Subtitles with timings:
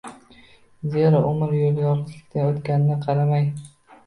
[0.95, 3.49] Zero, umr yo‘li yolg‘izlikda o‘tganiga qaramay